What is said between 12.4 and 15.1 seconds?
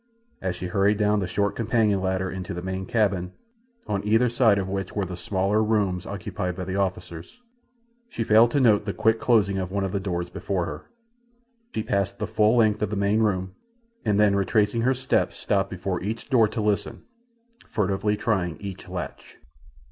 length of the main room, and then retracing her